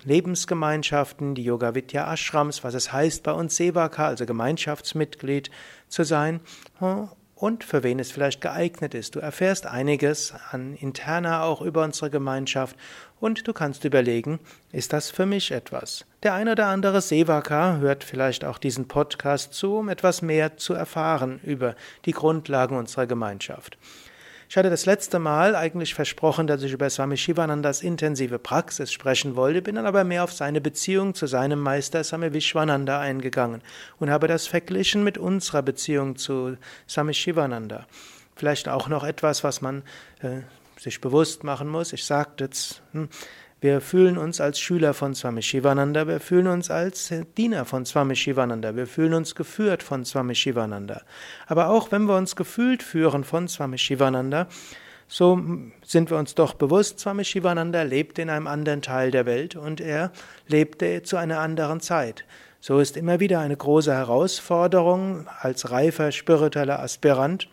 Lebensgemeinschaften, 0.05 1.34
die 1.34 1.45
Yoga 1.45 1.75
Vidya 1.75 2.12
Ashrams, 2.12 2.62
was 2.62 2.75
es 2.75 2.93
heißt, 2.93 3.23
bei 3.23 3.32
uns 3.32 3.57
Sevaka, 3.57 4.09
also 4.09 4.27
Gemeinschaftsmitglied 4.27 5.51
zu 5.88 6.05
sein 6.05 6.41
und 7.37 7.65
für 7.65 7.83
wen 7.83 7.98
es 7.98 8.12
vielleicht 8.12 8.43
geeignet 8.43 8.93
ist. 8.93 9.15
Du 9.15 9.20
erfährst 9.20 9.65
einiges 9.65 10.34
an 10.51 10.74
interner 10.74 11.45
auch 11.45 11.62
über 11.62 11.84
unsere 11.84 12.10
Gemeinschaft 12.10 12.77
und 13.19 13.48
du 13.48 13.55
kannst 13.55 13.87
überlegen, 13.87 14.38
ist 14.73 14.93
das 14.93 15.09
für 15.09 15.24
mich 15.24 15.52
etwas? 15.52 16.05
Der 16.23 16.34
ein 16.34 16.51
oder 16.51 16.66
andere 16.66 17.01
Sevaka 17.01 17.79
hört 17.79 18.05
vielleicht 18.05 18.45
auch 18.45 18.59
diesen 18.59 18.88
Podcast 18.88 19.55
zu, 19.55 19.79
um 19.79 19.88
etwas 19.88 20.21
mehr 20.21 20.59
zu 20.59 20.74
erfahren 20.74 21.41
über 21.45 21.77
die 22.05 22.12
Grundlagen 22.12 22.77
unserer 22.77 23.07
Gemeinschaft. 23.07 23.79
Ich 24.52 24.56
hatte 24.59 24.69
das 24.69 24.84
letzte 24.84 25.19
Mal 25.19 25.56
eigentlich 25.56 25.95
versprochen, 25.95 26.47
dass 26.47 26.62
ich 26.62 26.73
über 26.73 26.91
Swami 26.91 27.16
Shivanandas 27.16 27.80
intensive 27.80 28.38
Praxis 28.38 28.93
sprechen 28.93 29.34
wollte, 29.34 29.62
bin 29.62 29.77
dann 29.77 29.87
aber 29.87 30.05
mehr 30.05 30.24
auf 30.24 30.34
seine 30.34 30.60
Beziehung 30.60 31.15
zu 31.15 31.27
seinem 31.27 31.59
Meister 31.59 32.05
Swami 32.05 32.34
Vishwananda 32.34 33.01
eingegangen 33.01 33.62
und 33.98 34.10
habe 34.10 34.29
das 34.29 34.46
verglichen 34.46 35.05
mit 35.05 35.16
unserer 35.16 35.62
Beziehung 35.62 36.16
zu 36.16 36.59
Swami 36.87 37.15
Shivananda. 37.15 37.87
Vielleicht 38.37 38.68
auch 38.68 38.88
noch 38.88 39.04
etwas, 39.04 39.43
was 39.43 39.63
man 39.63 39.85
äh, 40.21 40.43
sich 40.79 41.01
bewusst 41.01 41.45
machen 41.45 41.69
muss. 41.69 41.95
Ich 41.95 42.04
sagte 42.04 42.45
jetzt, 42.45 42.82
hm, 42.93 43.09
wir 43.63 43.80
fühlen 43.80 44.18
uns 44.18 44.41
als 44.41 44.59
Schüler 44.59 44.93
von 44.93 45.15
Swami 45.15 45.41
Shivananda, 45.41 46.09
wir 46.09 46.18
fühlen 46.18 46.49
uns 46.49 46.68
als 46.68 47.15
Diener 47.37 47.65
von 47.65 47.87
Swami 47.87 48.16
Shivananda, 48.16 48.74
wir 48.74 48.88
fühlen 48.88 49.15
uns 49.15 49.37
geführt 49.37 49.85
von 49.85 50.04
Swami 50.04 50.35
Shivananda. 50.35 51.02
Aber 51.46 51.71
auch 51.71 51.93
wenn 51.93 52.07
wir 52.07 52.16
uns 52.16 52.35
gefühlt 52.35 52.82
führen 52.82 53.23
von 53.23 53.46
Swami 53.46 53.79
Shivananda, 53.79 54.49
so 55.07 55.41
sind 55.85 56.10
wir 56.10 56.19
uns 56.19 56.35
doch 56.35 56.54
bewusst, 56.54 56.99
Swami 56.99 57.24
Shivananda 57.24 57.82
lebte 57.82 58.23
in 58.23 58.30
einem 58.30 58.49
anderen 58.49 58.82
Teil 58.82 59.13
der 59.13 59.27
Welt 59.27 59.54
und 59.54 59.80
er 59.80 60.10
lebte 60.49 61.04
zu 61.04 61.16
einer 61.16 61.38
anderen 61.38 61.79
Zeit. 61.79 62.24
So 62.59 62.80
ist 62.80 62.97
immer 62.97 63.21
wieder 63.21 63.38
eine 63.38 63.57
große 63.57 63.95
Herausforderung 63.95 65.28
als 65.38 65.71
reifer 65.71 66.10
spiritueller 66.10 66.81
Aspirant, 66.81 67.49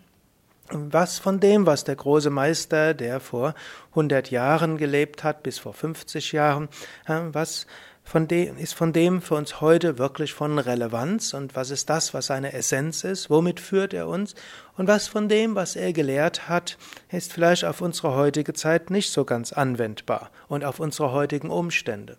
was 0.72 1.20
von 1.20 1.40
dem, 1.40 1.66
was 1.66 1.84
der 1.84 1.96
große 1.96 2.30
Meister, 2.30 2.94
der 2.94 3.20
vor 3.20 3.54
100 3.92 4.32
Jahren 4.32 4.78
gelebt 4.78 5.24
hat, 5.24 5.44
bis 5.44 5.60
vor 5.60 5.74
50 5.74 6.32
Jahren, 6.32 6.70
was 7.08 7.66
von 8.04 8.28
dem, 8.28 8.58
ist 8.58 8.74
von 8.74 8.92
dem 8.92 9.22
für 9.22 9.36
uns 9.36 9.62
heute 9.62 10.00
wirklich 10.00 10.34
von 10.34 10.58
Relevanz? 10.58 11.34
Und 11.34 11.56
was 11.56 11.70
ist 11.70 11.90
das, 11.90 12.14
was 12.14 12.28
seine 12.28 12.54
Essenz 12.54 13.04
ist, 13.04 13.30
womit 13.30 13.60
führt 13.60 13.94
er 13.94 14.08
uns? 14.08 14.34
Und 14.78 14.88
was 14.88 15.08
von 15.08 15.30
dem, 15.30 15.56
was 15.56 15.76
er 15.76 15.94
gelehrt 15.94 16.50
hat, 16.50 16.78
ist 17.12 17.34
vielleicht 17.34 17.66
auf 17.66 17.82
unsere 17.82 18.16
heutige 18.16 18.54
Zeit 18.54 18.90
nicht 18.90 19.12
so 19.12 19.26
ganz 19.26 19.54
anwendbar 19.54 20.32
und 20.48 20.66
auf 20.66 20.80
unsere 20.80 21.12
heutigen 21.12 21.52
Umstände. 21.52 22.18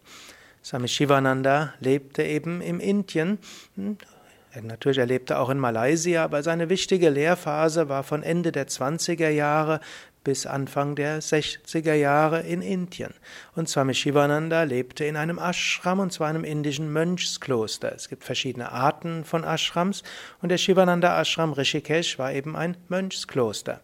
Swami 0.62 0.88
Shivananda 0.88 1.74
lebte 1.80 2.22
eben 2.22 2.60
im 2.60 2.80
Indien 2.80 3.38
hm, 4.52 4.62
er 4.62 4.62
natürlich 4.62 4.98
erlebte 4.98 5.38
auch 5.38 5.50
in 5.50 5.58
Malaysia, 5.58 6.24
aber 6.24 6.42
seine 6.42 6.68
wichtige 6.68 7.10
Lehrphase 7.10 7.88
war 7.88 8.02
von 8.02 8.22
Ende 8.22 8.52
der 8.52 8.68
20er 8.68 9.28
Jahre 9.28 9.80
bis 10.22 10.46
Anfang 10.46 10.96
der 10.96 11.22
60er 11.22 11.94
Jahre 11.94 12.40
in 12.40 12.60
Indien. 12.60 13.14
Und 13.54 13.68
Swami 13.68 13.94
Shivananda 13.94 14.64
lebte 14.64 15.04
in 15.04 15.16
einem 15.16 15.38
Ashram 15.38 15.98
und 15.98 16.12
zwar 16.12 16.28
einem 16.28 16.44
indischen 16.44 16.92
Mönchskloster. 16.92 17.94
Es 17.94 18.08
gibt 18.08 18.24
verschiedene 18.24 18.70
Arten 18.70 19.24
von 19.24 19.44
Ashrams 19.44 20.02
und 20.42 20.50
der 20.50 20.58
Shivananda 20.58 21.20
Ashram 21.20 21.52
Rishikesh 21.52 22.18
war 22.18 22.32
eben 22.32 22.54
ein 22.56 22.76
Mönchskloster. 22.88 23.80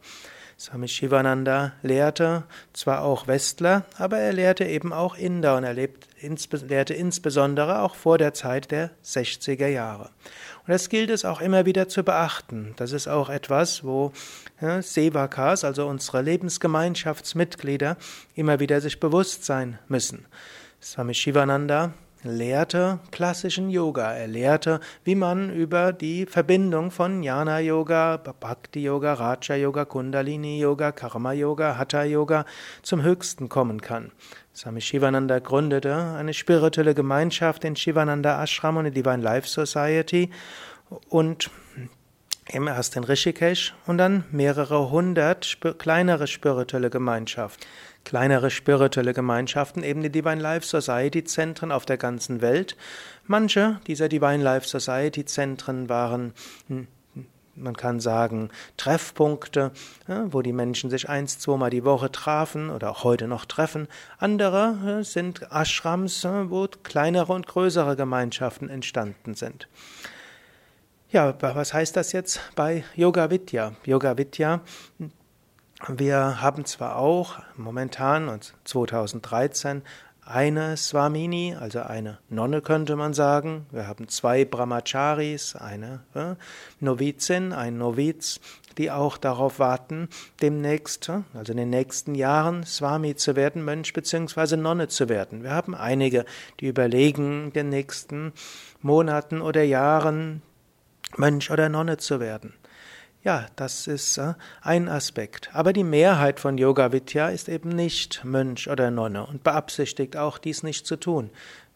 Swami 0.59 0.89
Shivananda 0.89 1.73
lehrte 1.83 2.45
zwar 2.73 3.03
auch 3.03 3.27
Westler, 3.27 3.85
aber 3.99 4.17
er 4.17 4.33
lehrte 4.33 4.65
eben 4.65 4.91
auch 4.91 5.15
Inder 5.15 5.59
und 5.59 5.65
er 5.65 5.75
lehrte 5.75 6.95
insbesondere 6.95 7.83
auch 7.83 7.95
vor 7.95 8.17
der 8.17 8.33
Zeit 8.33 8.71
der 8.71 8.91
60er 9.05 9.67
Jahre. 9.67 10.05
Und 10.67 10.73
das 10.73 10.89
gilt 10.89 11.11
es 11.11 11.27
auch 11.27 11.43
immer 11.43 11.67
wieder 11.67 11.89
zu 11.89 12.03
beachten. 12.03 12.73
Das 12.79 12.93
ist 12.93 13.07
auch 13.07 13.29
etwas, 13.29 13.85
wo 13.85 14.13
ja, 14.63 14.81
Sevakas, 14.81 15.63
also 15.63 15.87
unsere 15.87 16.23
Lebensgemeinschaftsmitglieder, 16.23 17.99
immer 18.35 18.59
wieder 18.59 18.81
sich 18.81 18.99
bewusst 18.99 19.45
sein 19.45 19.79
müssen. 19.89 20.25
Swami 20.81 21.13
Shivananda 21.13 21.93
lehrte 22.27 23.01
klassischen 23.11 23.71
Yoga. 23.71 24.13
Er 24.13 24.27
lehrte, 24.27 24.81
wie 25.05 25.15
man 25.15 25.51
über 25.51 25.93
die 25.93 26.27
Verbindung 26.27 26.91
von 26.91 27.23
Jnana 27.23 27.61
Yoga, 27.61 28.17
Bhakti 28.17 28.83
Yoga, 28.83 29.15
Raja 29.15 29.55
Yoga, 29.55 29.85
Kundalini 29.85 30.61
Yoga, 30.61 30.93
Karma 30.93 31.33
Yoga, 31.33 31.79
Hatha 31.79 32.05
Yoga 32.05 32.45
zum 32.83 33.03
Höchsten 33.03 33.49
kommen 33.49 33.81
kann. 33.81 34.13
Swami 34.55 34.81
Shivananda 34.81 35.39
gründete 35.39 35.95
eine 35.95 36.33
spirituelle 36.33 36.95
Gemeinschaft 36.95 37.65
in 37.65 37.77
Shivananda 37.77 38.43
Ashram 38.43 38.79
und 38.79 38.85
die 38.85 38.91
Divine 38.91 39.23
Life 39.23 39.49
Society 39.49 40.31
und 41.09 41.51
erst 42.53 42.97
in 42.97 43.05
Rishikesh 43.05 43.75
und 43.87 43.99
dann 43.99 44.25
mehrere 44.31 44.91
hundert 44.91 45.59
kleinere 45.79 46.27
spirituelle 46.27 46.91
Gemeinschaften 46.91 47.65
kleinere 48.07 48.51
spirituelle 48.51 49.13
Gemeinschaften, 49.13 49.83
eben 49.83 50.01
die 50.01 50.11
Divine 50.11 50.41
Life 50.41 50.65
Society 50.65 51.25
Zentren 51.25 51.73
auf 51.73 51.85
der 51.85 51.99
ganzen 51.99 52.41
Welt. 52.41 52.77
Manche 53.27 53.81
dieser 53.89 54.09
Divine 54.09 54.43
Life 54.43 54.67
Society 54.67 55.25
Zentren 55.25 55.89
waren 55.89 56.33
hm, 56.69 56.87
man 57.57 57.75
kann 57.75 58.01
sagen, 58.01 58.51
Treffpunkte, 58.77 59.73
wo 60.27 60.43
die 60.43 60.53
Menschen 60.53 60.91
sich 60.91 61.09
eins, 61.09 61.39
zweimal 61.39 61.71
die 61.71 61.85
Woche 61.85 62.13
trafen 62.13 62.69
oder 62.69 62.91
auch 62.91 63.03
heute 63.03 63.29
noch 63.29 63.47
treffen. 63.47 63.89
Andere 64.19 65.03
sind 65.05 65.41
Ashrams, 65.51 66.23
wo 66.25 66.69
kleinere 66.83 67.33
und 67.33 67.47
größere 67.47 67.97
Gemeinschaften 67.97 68.69
entstanden 68.69 69.35
sind. 69.35 69.69
Ja, 71.11 71.35
was 71.41 71.73
heißt 71.73 71.97
das 71.97 72.13
jetzt 72.13 72.41
bei 72.57 72.85
Yoga 72.97 73.31
Vidya? 73.31 73.73
Yoga 73.85 74.19
Vidya 74.19 74.61
wir 75.89 76.41
haben 76.41 76.65
zwar 76.65 76.97
auch 76.97 77.39
momentan, 77.57 78.41
2013, 78.65 79.83
eine 80.25 80.77
Swamini, 80.77 81.55
also 81.55 81.81
eine 81.81 82.19
Nonne 82.31 82.63
könnte 82.63 82.97
man 82.97 83.15
sagen. 83.15 83.67
Wir 83.71 83.87
haben 83.87 84.09
zwei 84.09 84.45
Brahmacharis, 84.45 85.55
eine 85.55 86.01
äh, 86.15 86.35
Novizin, 86.81 87.53
ein 87.53 87.79
Noviz, 87.79 88.41
die 88.79 88.91
auch 88.91 89.19
darauf 89.19 89.59
warten, 89.59 90.09
demnächst, 90.41 91.11
also 91.35 91.53
in 91.53 91.59
den 91.59 91.71
nächsten 91.71 92.15
Jahren 92.15 92.65
Swami 92.65 93.15
zu 93.15 93.37
werden, 93.37 93.65
Mönch 93.65 93.93
bzw. 93.93 94.57
Nonne 94.57 94.89
zu 94.89 95.09
werden. 95.09 95.45
Wir 95.45 95.53
haben 95.53 95.75
einige, 95.75 96.25
die 96.59 96.67
überlegen, 96.67 97.49
in 97.49 97.53
den 97.53 97.69
nächsten 97.69 98.33
Monaten 98.81 99.43
oder 99.43 99.63
Jahren 99.63 100.43
Mönch 101.17 101.51
oder 101.51 101.69
Nonne 101.69 101.97
zu 101.97 102.21
werden. 102.21 102.55
Ja, 103.23 103.47
das 103.57 103.89
ist 103.89 104.19
äh, 104.19 104.35
ein 104.63 104.89
Aspekt. 104.89 105.51
Aber 105.53 105.73
die 105.73 105.83
Mehrheit 105.83 106.39
von 106.39 106.59
Yoga 106.59 106.93
Vidya 106.93 107.29
ist 107.29 107.49
eben 107.49 107.71
nicht 107.71 108.25
Mönch 108.25 108.69
oder 108.71 108.91
Nonne 108.93 109.27
und 109.27 109.43
beabsichtigt 109.43 110.17
auch 110.17 110.39
dies 110.39 110.63
nicht 110.63 110.87
zu 110.87 110.97
tun. 110.97 111.31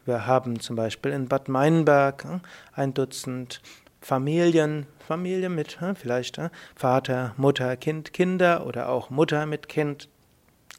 Wir 0.06 0.26
haben 0.26 0.60
zum 0.60 0.76
Beispiel 0.76 1.10
in 1.12 1.28
Bad 1.28 1.48
Meinberg 1.48 2.24
äh, 2.24 2.38
ein 2.72 2.94
Dutzend 2.94 3.62
Familien, 4.00 4.86
Familien 5.06 5.54
mit 5.54 5.82
äh, 5.82 5.94
vielleicht 5.94 6.40
Vater, 6.76 7.34
Mutter, 7.36 7.76
Kind, 7.76 8.12
Kinder 8.12 8.66
oder 8.66 8.88
auch 8.88 9.10
Mutter 9.10 9.44
mit 9.46 9.68
Kind, 9.68 10.08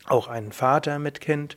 auch 0.06 0.28
einen 0.28 0.52
Vater 0.52 1.00
mit 1.00 1.22
Kind. 1.22 1.56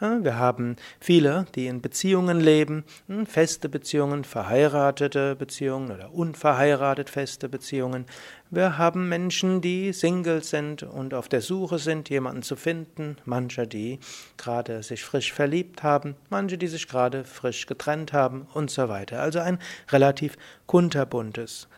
Wir 0.00 0.36
haben 0.36 0.76
viele, 0.98 1.46
die 1.54 1.68
in 1.68 1.80
Beziehungen 1.80 2.40
leben, 2.40 2.84
hm, 3.06 3.24
feste 3.26 3.68
Beziehungen, 3.68 4.24
verheiratete 4.24 5.36
Beziehungen 5.36 5.92
oder 5.92 6.12
unverheiratet 6.12 7.08
feste 7.08 7.48
Beziehungen. 7.48 8.06
Wir 8.50 8.78
haben 8.78 9.08
Menschen, 9.08 9.60
die 9.60 9.92
Single 9.92 10.42
sind 10.42 10.82
und 10.82 11.14
auf 11.14 11.28
der 11.28 11.40
Suche 11.40 11.78
sind, 11.78 12.10
jemanden 12.10 12.42
zu 12.42 12.56
finden. 12.56 13.16
Manche, 13.24 13.68
die 13.68 14.00
gerade 14.36 14.82
sich 14.82 15.04
frisch 15.04 15.32
verliebt 15.32 15.84
haben, 15.84 16.16
manche, 16.30 16.58
die 16.58 16.68
sich 16.68 16.88
gerade 16.88 17.24
frisch 17.24 17.66
getrennt 17.66 18.12
haben 18.12 18.48
und 18.54 18.70
so 18.70 18.88
weiter. 18.88 19.20
Also 19.20 19.38
ein 19.38 19.58
relativ 19.90 20.36
kunterbuntes 20.66 21.68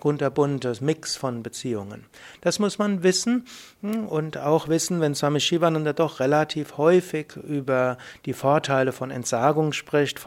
kunterbuntes 0.00 0.80
Mix 0.80 1.16
von 1.16 1.42
Beziehungen. 1.42 2.06
Das 2.40 2.58
muss 2.58 2.78
man 2.78 3.02
wissen 3.02 3.46
hm, 3.80 4.06
und 4.06 4.38
auch 4.38 4.68
wissen, 4.68 5.00
wenn 5.00 5.14
Swami 5.14 5.40
Shivananda 5.40 5.92
doch 5.92 6.20
relativ 6.20 6.76
häufig 6.76 7.36
über 7.36 7.98
die 8.26 8.32
Vorteile 8.32 8.92
von 8.92 9.10
Entsagung 9.10 9.72
spricht, 9.72 10.20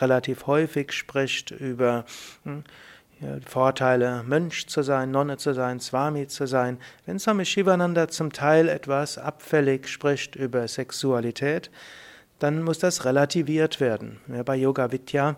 relativ 0.00 0.46
häufig 0.46 0.92
spricht 0.92 1.50
über 1.52 2.04
hm, 2.44 2.64
Vorteile, 3.46 4.22
Mönch 4.26 4.66
zu 4.68 4.82
sein, 4.82 5.10
Nonne 5.10 5.36
zu 5.36 5.52
sein, 5.52 5.78
Swami 5.78 6.26
zu 6.26 6.46
sein. 6.46 6.78
Wenn 7.04 7.18
Swami 7.18 7.44
Shivananda 7.44 8.08
zum 8.08 8.32
Teil 8.32 8.68
etwas 8.68 9.18
abfällig 9.18 9.88
spricht 9.88 10.36
über 10.36 10.66
Sexualität, 10.66 11.70
dann 12.38 12.62
muss 12.62 12.78
das 12.78 13.04
relativiert 13.04 13.78
werden. 13.80 14.18
Bei 14.46 14.56
Yoga 14.56 14.90
Vidya 14.90 15.36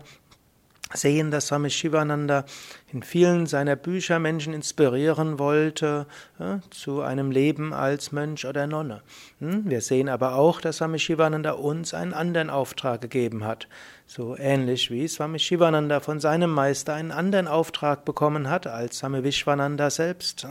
sehen, 0.93 1.31
dass 1.31 1.47
Swami 1.47 1.69
Shivananda 1.69 2.45
in 2.91 3.03
vielen 3.03 3.45
seiner 3.47 3.75
Bücher 3.75 4.19
Menschen 4.19 4.53
inspirieren 4.53 5.39
wollte 5.39 6.07
ja, 6.39 6.59
zu 6.69 7.01
einem 7.01 7.31
Leben 7.31 7.73
als 7.73 8.11
Mönch 8.11 8.45
oder 8.45 8.67
Nonne. 8.67 9.01
Hm? 9.39 9.69
Wir 9.69 9.81
sehen 9.81 10.09
aber 10.09 10.35
auch, 10.35 10.61
dass 10.61 10.77
Swami 10.77 10.99
Shivananda 10.99 11.51
uns 11.51 11.93
einen 11.93 12.13
anderen 12.13 12.49
Auftrag 12.49 13.01
gegeben 13.01 13.43
hat. 13.43 13.67
So 14.05 14.35
ähnlich 14.37 14.91
wie 14.91 15.07
Swami 15.07 15.39
Shivananda 15.39 15.99
von 15.99 16.19
seinem 16.19 16.51
Meister 16.51 16.93
einen 16.93 17.11
anderen 17.11 17.47
Auftrag 17.47 18.05
bekommen 18.05 18.49
hat, 18.49 18.67
als 18.67 18.99
Swami 18.99 19.23
Vishwananda 19.23 19.89
selbst 19.89 20.47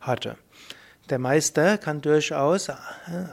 hatte. 0.00 0.36
Der 1.08 1.20
Meister 1.20 1.78
kann 1.78 2.00
durchaus 2.00 2.68
äh, 2.68 2.74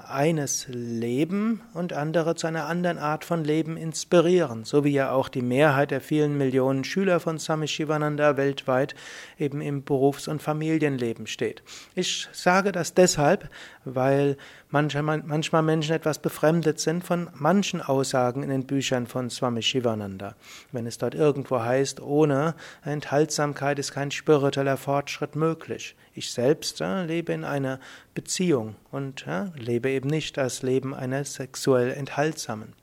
eines 0.07 0.67
Leben 0.69 1.61
und 1.73 1.91
andere 1.91 2.35
zu 2.35 2.45
einer 2.45 2.67
anderen 2.67 2.99
Art 2.99 3.25
von 3.25 3.43
Leben 3.43 3.77
inspirieren, 3.77 4.63
so 4.63 4.83
wie 4.83 4.91
ja 4.91 5.11
auch 5.11 5.27
die 5.27 5.41
Mehrheit 5.41 5.89
der 5.89 5.99
vielen 5.99 6.37
Millionen 6.37 6.83
Schüler 6.83 7.19
von 7.19 7.39
Swami 7.39 7.67
Shivananda 7.67 8.37
weltweit 8.37 8.93
eben 9.39 9.59
im 9.59 9.83
Berufs- 9.83 10.27
und 10.27 10.43
Familienleben 10.43 11.25
steht. 11.25 11.63
Ich 11.95 12.29
sage 12.31 12.71
das 12.71 12.93
deshalb, 12.93 13.49
weil 13.85 14.37
manchmal, 14.69 15.23
manchmal 15.23 15.61
Menschen 15.61 15.95
etwas 15.95 16.19
befremdet 16.19 16.79
sind 16.79 17.03
von 17.03 17.29
manchen 17.33 17.81
Aussagen 17.81 18.43
in 18.43 18.49
den 18.49 18.65
Büchern 18.65 19.07
von 19.07 19.29
Swami 19.29 19.61
Shivananda. 19.61 20.35
Wenn 20.71 20.85
es 20.85 20.97
dort 20.97 21.15
irgendwo 21.15 21.59
heißt, 21.59 22.01
ohne 22.01 22.55
Enthaltsamkeit 22.83 23.79
ist 23.79 23.91
kein 23.91 24.11
spiritueller 24.11 24.77
Fortschritt 24.77 25.35
möglich. 25.35 25.95
Ich 26.13 26.31
selbst 26.31 26.81
äh, 26.81 27.05
lebe 27.05 27.33
in 27.33 27.43
einer 27.43 27.79
Beziehung 28.13 28.75
und 28.91 29.25
äh, 29.27 29.45
lebe 29.55 29.89
eben 29.89 30.09
nicht 30.09 30.37
das 30.37 30.61
Leben 30.61 30.93
einer 30.93 31.25
sexuell 31.25 31.91
Enthaltsamen. 31.91 32.73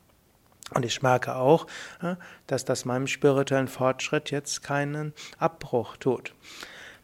Und 0.75 0.85
ich 0.85 1.02
merke 1.02 1.37
auch, 1.37 1.67
äh, 2.02 2.17
dass 2.47 2.64
das 2.64 2.85
meinem 2.85 3.06
spirituellen 3.06 3.69
Fortschritt 3.69 4.31
jetzt 4.31 4.62
keinen 4.62 5.12
Abbruch 5.38 5.97
tut. 5.97 6.35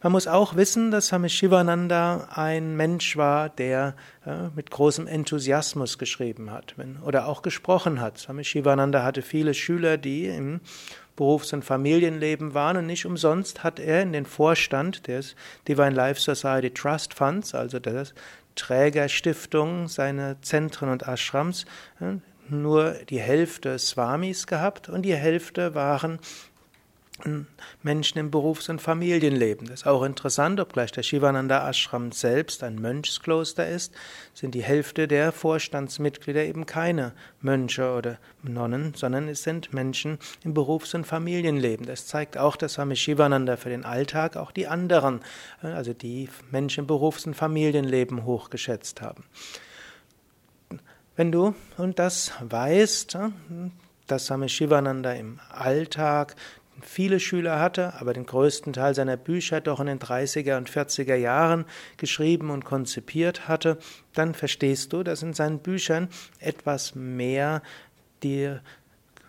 Man 0.06 0.12
muss 0.12 0.28
auch 0.28 0.54
wissen, 0.54 0.92
dass 0.92 1.06
Swami 1.08 1.28
Shivananda 1.28 2.28
ein 2.30 2.76
Mensch 2.76 3.16
war, 3.16 3.48
der 3.48 3.96
äh, 4.24 4.50
mit 4.54 4.70
großem 4.70 5.08
Enthusiasmus 5.08 5.98
geschrieben 5.98 6.52
hat 6.52 6.76
oder 7.04 7.26
auch 7.26 7.42
gesprochen 7.42 8.00
hat. 8.00 8.16
Swami 8.16 8.44
Shivananda 8.44 9.02
hatte 9.02 9.20
viele 9.20 9.52
Schüler, 9.52 9.98
die 9.98 10.26
im 10.26 10.60
Berufs- 11.16 11.52
und 11.52 11.64
Familienleben 11.64 12.54
waren 12.54 12.76
und 12.76 12.86
nicht 12.86 13.04
umsonst 13.04 13.64
hat 13.64 13.80
er 13.80 14.00
in 14.00 14.12
den 14.12 14.26
Vorstand 14.26 15.08
des 15.08 15.34
Divine 15.66 15.96
Life 15.96 16.20
Society 16.20 16.70
Trust 16.70 17.12
Funds, 17.12 17.52
also 17.56 17.80
der 17.80 18.06
Trägerstiftung 18.54 19.88
seiner 19.88 20.40
Zentren 20.40 20.88
und 20.88 21.02
Ashrams, 21.02 21.64
nur 22.48 22.92
die 23.08 23.18
Hälfte 23.18 23.76
Swamis 23.80 24.46
gehabt 24.46 24.88
und 24.88 25.02
die 25.02 25.16
Hälfte 25.16 25.74
waren 25.74 26.20
Menschen 27.82 28.18
im 28.18 28.30
Berufs- 28.30 28.68
und 28.68 28.80
Familienleben. 28.80 29.68
Das 29.68 29.80
ist 29.80 29.86
auch 29.86 30.02
interessant, 30.02 30.60
obgleich 30.60 30.92
der 30.92 31.02
Shivananda 31.02 31.68
Ashram 31.68 32.12
selbst 32.12 32.62
ein 32.62 32.76
Mönchskloster 32.76 33.66
ist, 33.68 33.94
sind 34.34 34.54
die 34.54 34.62
Hälfte 34.62 35.08
der 35.08 35.32
Vorstandsmitglieder 35.32 36.44
eben 36.44 36.66
keine 36.66 37.12
Mönche 37.40 37.92
oder 37.92 38.18
Nonnen, 38.42 38.94
sondern 38.94 39.28
es 39.28 39.42
sind 39.42 39.72
Menschen 39.72 40.18
im 40.44 40.54
Berufs- 40.54 40.94
und 40.94 41.06
Familienleben. 41.06 41.86
Das 41.86 42.06
zeigt 42.06 42.36
auch, 42.36 42.56
dass 42.56 42.74
Swami 42.74 42.96
Shivananda 42.96 43.56
für 43.56 43.70
den 43.70 43.84
Alltag 43.84 44.36
auch 44.36 44.50
die 44.50 44.66
anderen, 44.66 45.20
äh, 45.62 45.68
also 45.68 45.92
die 45.92 46.28
Menschen 46.50 46.80
im 46.80 46.86
Berufs- 46.86 47.26
und 47.26 47.34
Familienleben 47.34 48.24
hochgeschätzt 48.24 49.00
haben. 49.00 49.24
Wenn 51.16 51.32
du 51.32 51.54
und 51.78 51.98
das 51.98 52.32
weißt, 52.40 53.14
äh, 53.14 53.30
dass 54.06 54.26
Swami 54.26 54.48
Shivananda 54.48 55.12
im 55.12 55.40
Alltag 55.50 56.36
viele 56.82 57.20
Schüler 57.20 57.58
hatte, 57.60 57.94
aber 58.00 58.12
den 58.12 58.26
größten 58.26 58.72
Teil 58.72 58.94
seiner 58.94 59.16
Bücher 59.16 59.60
doch 59.60 59.80
in 59.80 59.86
den 59.86 59.98
30er 59.98 60.56
und 60.56 60.70
40er 60.70 61.14
Jahren 61.14 61.64
geschrieben 61.96 62.50
und 62.50 62.64
konzipiert 62.64 63.48
hatte, 63.48 63.78
dann 64.14 64.34
verstehst 64.34 64.92
du, 64.92 65.02
dass 65.02 65.22
in 65.22 65.34
seinen 65.34 65.58
Büchern 65.58 66.08
etwas 66.38 66.94
mehr 66.94 67.62
die, 68.22 68.56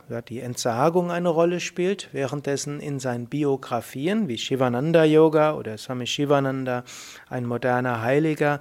ja, 0.10 0.22
die 0.22 0.40
Entsagung 0.40 1.12
eine 1.12 1.30
Rolle 1.30 1.60
spielt, 1.60 2.10
währenddessen 2.12 2.80
in 2.80 3.00
seinen 3.00 3.28
Biografien 3.28 4.28
wie 4.28 4.38
Shivananda 4.38 5.04
Yoga 5.04 5.54
oder 5.54 5.78
Swami 5.78 6.08
Shivananda, 6.08 6.84
ein 7.30 7.46
moderner 7.46 8.02
Heiliger 8.02 8.60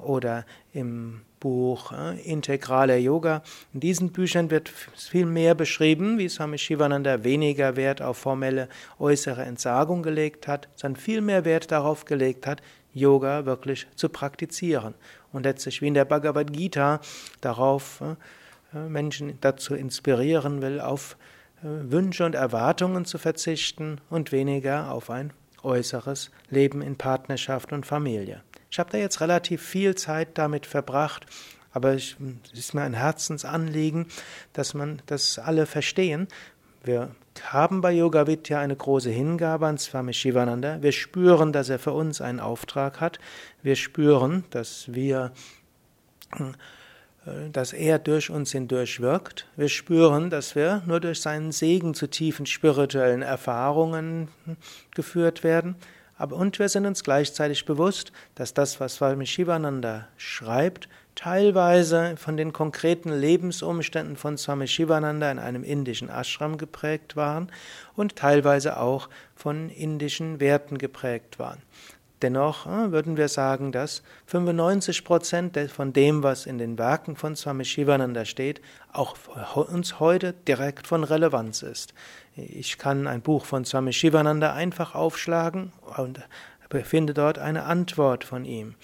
oder 0.00 0.44
im 0.72 1.22
Buch 1.44 1.92
äh, 1.92 2.18
Integraler 2.22 2.96
Yoga. 2.96 3.42
In 3.74 3.80
diesen 3.80 4.12
Büchern 4.12 4.50
wird 4.50 4.70
viel 4.70 5.26
mehr 5.26 5.54
beschrieben, 5.54 6.18
wie 6.18 6.28
Swami 6.28 6.56
Shivananda 6.56 7.22
weniger 7.22 7.76
Wert 7.76 8.00
auf 8.00 8.16
formelle 8.16 8.68
äußere 8.98 9.42
Entsagung 9.42 10.02
gelegt 10.02 10.48
hat, 10.48 10.68
sondern 10.74 11.00
viel 11.00 11.20
mehr 11.20 11.44
Wert 11.44 11.70
darauf 11.70 12.06
gelegt 12.06 12.46
hat, 12.46 12.62
Yoga 12.94 13.44
wirklich 13.44 13.86
zu 13.94 14.08
praktizieren. 14.08 14.94
Und 15.32 15.42
letztlich 15.42 15.82
wie 15.82 15.88
in 15.88 15.94
der 15.94 16.06
Bhagavad 16.06 16.52
Gita 16.52 17.00
darauf 17.42 18.00
äh, 18.00 18.78
äh 18.78 18.88
Menschen 18.88 19.36
dazu 19.42 19.74
inspirieren 19.74 20.62
will, 20.62 20.80
auf 20.80 21.18
äh, 21.62 21.66
Wünsche 21.92 22.24
und 22.24 22.34
Erwartungen 22.34 23.04
zu 23.04 23.18
verzichten 23.18 24.00
und 24.08 24.32
weniger 24.32 24.90
auf 24.92 25.10
ein 25.10 25.32
äußeres 25.62 26.30
Leben 26.48 26.80
in 26.80 26.96
Partnerschaft 26.96 27.72
und 27.72 27.84
Familie. 27.84 28.42
Ich 28.74 28.80
habe 28.80 28.90
da 28.90 28.98
jetzt 28.98 29.20
relativ 29.20 29.62
viel 29.62 29.94
Zeit 29.94 30.30
damit 30.36 30.66
verbracht, 30.66 31.26
aber 31.72 31.94
es 31.94 32.16
ist 32.52 32.74
mir 32.74 32.82
ein 32.82 32.94
Herzensanliegen, 32.94 34.06
dass 34.52 34.74
man 34.74 35.00
das 35.06 35.38
alle 35.38 35.66
verstehen. 35.66 36.26
Wir 36.82 37.14
haben 37.44 37.82
bei 37.82 37.92
Yoga 37.92 38.26
Vidya 38.26 38.58
eine 38.58 38.74
große 38.74 39.10
Hingabe 39.10 39.68
an 39.68 39.78
Swami 39.78 40.12
Shivananda. 40.12 40.82
Wir 40.82 40.90
spüren, 40.90 41.52
dass 41.52 41.68
er 41.68 41.78
für 41.78 41.92
uns 41.92 42.20
einen 42.20 42.40
Auftrag 42.40 43.00
hat. 43.00 43.20
Wir 43.62 43.76
spüren, 43.76 44.42
dass 44.50 44.92
wir 44.92 45.30
äh, 46.32 47.50
dass 47.52 47.72
er 47.72 48.00
durch 48.00 48.28
uns 48.28 48.50
hindurch 48.50 48.98
wirkt. 48.98 49.46
Wir 49.54 49.68
spüren, 49.68 50.30
dass 50.30 50.56
wir 50.56 50.82
nur 50.84 50.98
durch 50.98 51.20
seinen 51.20 51.52
Segen 51.52 51.94
zu 51.94 52.08
tiefen 52.08 52.44
spirituellen 52.44 53.22
Erfahrungen 53.22 54.30
geführt 54.96 55.44
werden. 55.44 55.76
Aber 56.16 56.36
und 56.36 56.58
wir 56.58 56.68
sind 56.68 56.86
uns 56.86 57.02
gleichzeitig 57.02 57.64
bewusst, 57.64 58.12
dass 58.34 58.54
das, 58.54 58.78
was 58.80 58.96
Swami 58.96 59.26
Shivananda 59.26 60.08
schreibt, 60.16 60.88
teilweise 61.14 62.16
von 62.16 62.36
den 62.36 62.52
konkreten 62.52 63.10
Lebensumständen 63.12 64.16
von 64.16 64.36
Swami 64.36 64.66
Shivananda 64.66 65.30
in 65.30 65.38
einem 65.38 65.64
indischen 65.64 66.08
Ashram 66.08 66.58
geprägt 66.58 67.16
waren 67.16 67.50
und 67.96 68.16
teilweise 68.16 68.78
auch 68.78 69.08
von 69.34 69.70
indischen 69.70 70.40
Werten 70.40 70.78
geprägt 70.78 71.38
waren. 71.38 71.62
Dennoch 72.22 72.66
äh, 72.66 72.92
würden 72.92 73.16
wir 73.16 73.28
sagen, 73.28 73.72
dass 73.72 74.02
95 74.26 75.04
Prozent 75.04 75.58
von 75.70 75.92
dem, 75.92 76.22
was 76.22 76.46
in 76.46 76.58
den 76.58 76.78
Werken 76.78 77.16
von 77.16 77.36
Swami 77.36 77.64
Shivananda 77.64 78.24
steht, 78.24 78.60
auch 78.92 79.16
für 79.16 79.64
uns 79.64 80.00
heute 80.00 80.32
direkt 80.32 80.86
von 80.86 81.04
Relevanz 81.04 81.62
ist. 81.62 81.92
Ich 82.36 82.78
kann 82.78 83.06
ein 83.06 83.20
Buch 83.20 83.44
von 83.44 83.64
Swami 83.64 83.92
Shivananda 83.92 84.52
einfach 84.52 84.94
aufschlagen 84.94 85.72
und 85.96 86.20
finde 86.84 87.14
dort 87.14 87.38
eine 87.38 87.64
Antwort 87.64 88.24
von 88.24 88.44
ihm. 88.44 88.74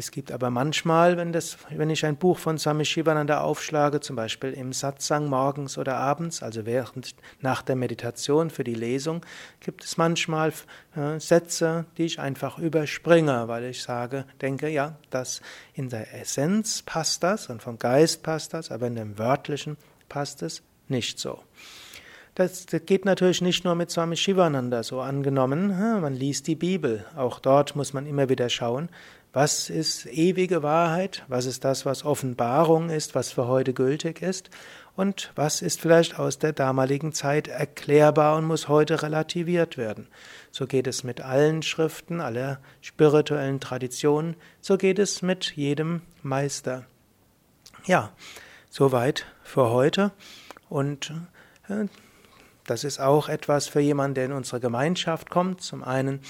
Es 0.00 0.10
gibt 0.12 0.32
aber 0.32 0.48
manchmal, 0.48 1.18
wenn, 1.18 1.30
das, 1.30 1.58
wenn 1.68 1.90
ich 1.90 2.06
ein 2.06 2.16
Buch 2.16 2.38
von 2.38 2.56
Swami 2.56 2.86
Shivananda 2.86 3.42
aufschlage, 3.42 4.00
zum 4.00 4.16
Beispiel 4.16 4.54
im 4.54 4.72
Satsang 4.72 5.28
morgens 5.28 5.76
oder 5.76 5.98
abends, 5.98 6.42
also 6.42 6.64
während 6.64 7.14
nach 7.42 7.60
der 7.60 7.76
Meditation 7.76 8.48
für 8.48 8.64
die 8.64 8.72
Lesung, 8.72 9.20
gibt 9.60 9.84
es 9.84 9.98
manchmal 9.98 10.54
äh, 10.96 11.20
Sätze, 11.20 11.84
die 11.98 12.04
ich 12.04 12.18
einfach 12.18 12.58
überspringe, 12.58 13.46
weil 13.48 13.64
ich 13.66 13.82
sage, 13.82 14.24
denke, 14.40 14.70
ja, 14.70 14.96
das 15.10 15.42
in 15.74 15.90
der 15.90 16.14
Essenz 16.18 16.80
passt 16.80 17.22
das 17.22 17.50
und 17.50 17.62
vom 17.62 17.78
Geist 17.78 18.22
passt 18.22 18.54
das, 18.54 18.70
aber 18.70 18.86
in 18.86 18.94
dem 18.94 19.18
Wörtlichen 19.18 19.76
passt 20.08 20.40
es 20.40 20.62
nicht 20.88 21.18
so. 21.18 21.42
Das 22.36 22.64
geht 22.86 23.04
natürlich 23.04 23.42
nicht 23.42 23.64
nur 23.64 23.74
mit 23.74 23.90
Swami 23.90 24.16
Shivananda 24.16 24.82
so 24.82 25.00
angenommen. 25.00 25.68
Man 26.00 26.14
liest 26.14 26.46
die 26.46 26.54
Bibel. 26.54 27.04
Auch 27.14 27.38
dort 27.38 27.76
muss 27.76 27.92
man 27.92 28.06
immer 28.06 28.30
wieder 28.30 28.48
schauen, 28.48 28.88
was 29.32 29.70
ist 29.70 30.06
ewige 30.06 30.62
Wahrheit? 30.62 31.24
Was 31.28 31.46
ist 31.46 31.64
das, 31.64 31.86
was 31.86 32.04
Offenbarung 32.04 32.90
ist, 32.90 33.14
was 33.14 33.32
für 33.32 33.46
heute 33.46 33.72
gültig 33.72 34.22
ist? 34.22 34.50
und 35.00 35.32
was 35.34 35.62
ist 35.62 35.80
vielleicht 35.80 36.18
aus 36.18 36.38
der 36.38 36.52
damaligen 36.52 37.14
Zeit 37.14 37.48
erklärbar 37.48 38.36
und 38.36 38.44
muss 38.44 38.68
heute 38.68 39.02
relativiert 39.02 39.78
werden. 39.78 40.08
So 40.50 40.66
geht 40.66 40.86
es 40.86 41.04
mit 41.04 41.22
allen 41.22 41.62
Schriften, 41.62 42.20
aller 42.20 42.60
spirituellen 42.82 43.60
Traditionen, 43.60 44.36
so 44.60 44.76
geht 44.76 44.98
es 44.98 45.22
mit 45.22 45.52
jedem 45.56 46.02
Meister. 46.22 46.84
Ja, 47.86 48.12
soweit 48.68 49.24
für 49.42 49.70
heute 49.70 50.12
und 50.68 51.14
äh, 51.68 51.86
das 52.66 52.84
ist 52.84 53.00
auch 53.00 53.30
etwas 53.30 53.68
für 53.68 53.80
jemanden, 53.80 54.16
der 54.16 54.26
in 54.26 54.32
unsere 54.32 54.60
Gemeinschaft 54.60 55.30
kommt. 55.30 55.62
Zum 55.62 55.82
einen 55.82 56.20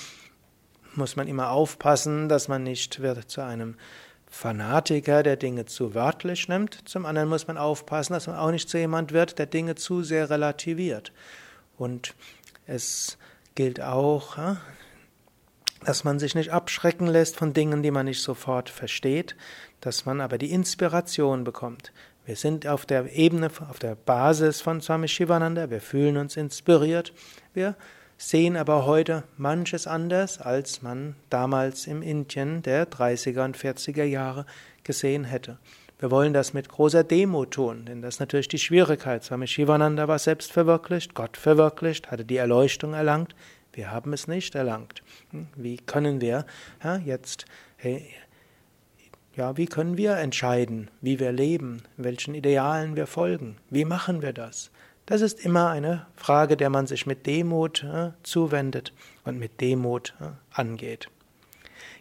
muss 0.95 1.17
man 1.17 1.29
immer 1.29 1.51
aufpassen, 1.51 2.29
dass 2.29 2.49
man 2.49 2.63
nicht 2.63 3.01
wird 3.01 3.31
zu 3.31 3.43
einem 3.43 3.77
Fanatiker, 4.29 5.23
der 5.23 5.37
Dinge 5.37 5.67
zu 5.67 5.95
wörtlich 5.95 6.49
nimmt. 6.49 6.89
Zum 6.89 7.05
anderen 7.05 7.29
muss 7.29 7.47
man 7.49 7.59
aufpassen, 7.59 8.13
dass 8.13 8.27
man 8.27 8.37
auch 8.37 8.51
nicht 8.51 8.69
zu 8.69 8.79
jemand 8.79 9.13
wird, 9.13 9.39
der 9.39 9.47
Dinge 9.47 9.75
zu 9.75 10.03
sehr 10.03 10.31
relativiert. 10.31 11.13
Und 11.77 12.15
es 12.67 13.19
gilt 13.57 13.81
auch, 13.81 14.39
dass 15.85 16.05
man 16.05 16.19
sich 16.19 16.35
nicht 16.35 16.51
abschrecken 16.51 17.07
lässt 17.07 17.37
von 17.37 17.53
Dingen, 17.53 17.83
die 17.83 17.91
man 17.91 18.07
nicht 18.07 18.23
sofort 18.23 18.69
versteht, 18.71 19.37
dass 19.81 20.07
man 20.07 20.21
aber 20.21 20.39
die 20.39 20.53
Inspiration 20.53 21.43
bekommt. 21.43 21.93
Wir 22.27 22.37
sind 22.37 22.67
auf 22.67 22.87
der 22.87 23.13
Ebene, 23.17 23.51
auf 23.69 23.79
der 23.79 23.97
Basis 23.97 24.61
von 24.61 24.81
Swami 24.81 25.09
Shivananda, 25.09 25.71
wir 25.71 25.81
fühlen 25.81 26.17
uns 26.17 26.37
inspiriert, 26.37 27.13
wir 27.55 27.75
sehen 28.21 28.59
aber 28.59 28.85
heute 28.85 29.25
manches 29.39 29.87
anders, 29.87 30.39
als 30.43 30.83
man 30.83 31.17
damals 31.31 31.87
im 31.87 32.03
Indien 32.03 32.61
der 32.61 32.87
30er 32.87 33.47
und 33.47 33.57
40er 33.57 34.05
Jahre 34.05 34.45
gesehen 34.85 35.25
hätte. 35.25 35.57
Wir 35.99 36.11
wollen 36.11 36.35
das 36.35 36.53
mit 36.53 36.69
großer 36.69 37.03
Demut 37.03 37.53
tun, 37.53 37.87
denn 37.87 38.03
das 38.03 38.17
ist 38.17 38.21
natürlich 38.21 38.49
die 38.49 38.59
Schwierigkeit. 38.59 39.25
Swami 39.25 39.47
Shivananda 39.47 40.07
war 40.07 40.19
selbst 40.19 40.53
verwirklicht, 40.53 41.15
Gott 41.15 41.39
verwirklicht, 41.39 42.11
hatte 42.11 42.27
die 42.27 42.37
Erleuchtung 42.37 42.93
erlangt. 42.93 43.35
Wir 43.73 43.91
haben 43.91 44.13
es 44.13 44.29
nicht 44.29 44.55
erlangt. 44.55 45.03
Hm, 45.31 45.49
wie 45.57 45.79
können 45.79 46.21
wir 46.21 46.45
ja, 46.85 46.97
jetzt, 46.99 47.47
hey, 47.79 48.07
ja, 49.35 49.57
wie 49.57 49.67
können 49.67 49.97
wir 49.97 50.17
entscheiden, 50.17 50.91
wie 51.01 51.21
wir 51.21 51.33
leben, 51.33 51.85
welchen 51.97 52.35
Idealen 52.35 52.97
wir 52.97 53.07
folgen? 53.07 53.57
Wie 53.71 53.87
machen 53.87 54.21
wir 54.21 54.35
das? 54.35 54.71
Das 55.07 55.23
ist 55.23 55.45
immer 55.45 55.71
eine 55.71 56.07
Frage, 56.15 56.57
der 56.57 56.71
man 56.71 56.87
sich 56.87 57.05
mit 57.07 57.27
Demut 57.27 57.83
äh, 57.83 58.13
zuwendet 58.23 58.93
und 59.25 59.39
mit 59.39 59.61
Demut 59.61 60.15
äh, 60.21 60.29
angeht. 60.53 61.09